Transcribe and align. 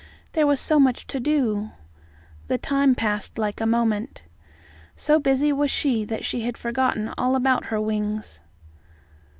There 0.31 0.47
was 0.47 0.59
so 0.59 0.79
much 0.79 1.05
to 1.05 1.19
do! 1.19 1.69
The 2.47 2.57
time 2.57 2.95
passed 2.95 3.37
like 3.37 3.61
a 3.61 3.67
moment. 3.67 4.23
So 4.95 5.19
busy 5.19 5.53
was 5.53 5.69
she 5.69 6.05
that 6.05 6.25
she 6.25 6.41
had 6.41 6.57
forgotten 6.57 7.13
all 7.19 7.35
about 7.35 7.65
her 7.65 7.79
wings. 7.79 8.39